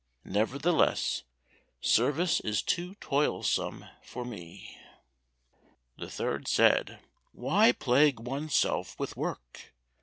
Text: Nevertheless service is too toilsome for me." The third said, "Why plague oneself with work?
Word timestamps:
Nevertheless 0.25 1.25
service 1.79 2.39
is 2.39 2.63
too 2.63 2.95
toilsome 2.95 3.85
for 4.01 4.25
me." 4.25 4.75
The 5.99 6.09
third 6.09 6.47
said, 6.47 6.97
"Why 7.33 7.71
plague 7.71 8.19
oneself 8.19 8.99
with 8.99 9.15
work? 9.15 9.75